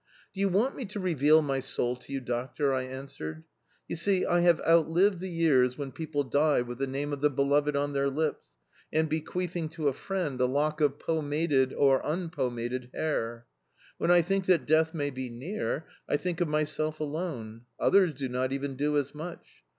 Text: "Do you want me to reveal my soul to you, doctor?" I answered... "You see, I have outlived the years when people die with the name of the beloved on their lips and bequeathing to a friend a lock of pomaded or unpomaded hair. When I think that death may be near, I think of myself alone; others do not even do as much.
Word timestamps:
"Do 0.33 0.39
you 0.41 0.49
want 0.49 0.75
me 0.75 0.83
to 0.85 0.99
reveal 0.99 1.43
my 1.43 1.59
soul 1.59 1.95
to 1.97 2.11
you, 2.11 2.21
doctor?" 2.21 2.73
I 2.73 2.85
answered... 2.85 3.43
"You 3.87 3.95
see, 3.95 4.25
I 4.25 4.39
have 4.39 4.59
outlived 4.61 5.19
the 5.19 5.29
years 5.29 5.77
when 5.77 5.91
people 5.91 6.23
die 6.23 6.61
with 6.61 6.79
the 6.79 6.87
name 6.87 7.13
of 7.13 7.21
the 7.21 7.29
beloved 7.29 7.75
on 7.75 7.93
their 7.93 8.09
lips 8.09 8.47
and 8.91 9.07
bequeathing 9.07 9.69
to 9.73 9.89
a 9.89 9.93
friend 9.93 10.41
a 10.41 10.47
lock 10.47 10.81
of 10.81 10.97
pomaded 10.97 11.71
or 11.71 12.01
unpomaded 12.03 12.89
hair. 12.95 13.45
When 13.99 14.09
I 14.09 14.23
think 14.23 14.47
that 14.47 14.65
death 14.65 14.95
may 14.95 15.11
be 15.11 15.29
near, 15.29 15.85
I 16.09 16.17
think 16.17 16.41
of 16.41 16.47
myself 16.47 16.99
alone; 16.99 17.65
others 17.79 18.15
do 18.15 18.27
not 18.27 18.51
even 18.51 18.73
do 18.75 18.97
as 18.97 19.13
much. 19.13 19.61